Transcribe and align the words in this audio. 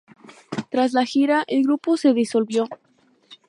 Tras 0.71 0.93
la 0.93 1.05
gira, 1.05 1.43
el 1.47 1.61
grupo 1.61 1.95
se 1.95 2.15
disolvió. 2.15 2.67